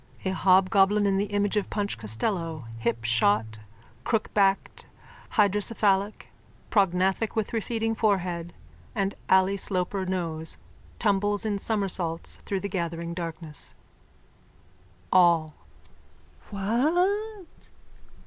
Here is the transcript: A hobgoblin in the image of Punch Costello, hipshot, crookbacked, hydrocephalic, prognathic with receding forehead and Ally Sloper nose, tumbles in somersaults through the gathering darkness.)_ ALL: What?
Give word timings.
A 0.25 0.31
hobgoblin 0.31 1.05
in 1.05 1.17
the 1.17 1.25
image 1.27 1.57
of 1.57 1.69
Punch 1.69 1.95
Costello, 1.95 2.65
hipshot, 2.79 3.59
crookbacked, 4.03 4.87
hydrocephalic, 5.33 6.25
prognathic 6.71 7.35
with 7.35 7.53
receding 7.53 7.93
forehead 7.93 8.51
and 8.95 9.13
Ally 9.29 9.57
Sloper 9.57 10.07
nose, 10.07 10.57
tumbles 10.97 11.45
in 11.45 11.59
somersaults 11.59 12.39
through 12.47 12.61
the 12.61 12.67
gathering 12.67 13.13
darkness.)_ 13.13 13.75
ALL: 15.13 15.53
What? 16.49 17.47